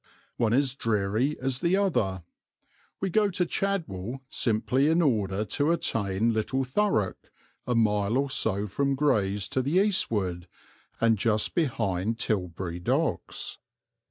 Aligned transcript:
One 0.37 0.51
is 0.51 0.73
dreary 0.73 1.37
as 1.39 1.59
the 1.59 1.77
other. 1.77 2.23
We 2.99 3.11
go 3.11 3.29
to 3.29 3.45
Chadwell 3.45 4.21
simply 4.31 4.87
in 4.87 4.99
order 4.99 5.45
to 5.45 5.71
attain 5.71 6.33
Little 6.33 6.63
Thurrock, 6.63 7.29
a 7.67 7.75
mile 7.75 8.17
or 8.17 8.31
so 8.31 8.65
from 8.65 8.95
Grays 8.95 9.47
to 9.49 9.61
the 9.61 9.73
eastward, 9.79 10.47
and 10.99 11.19
just 11.19 11.53
behind 11.53 12.17
Tilbury 12.17 12.79
Docks. 12.79 13.59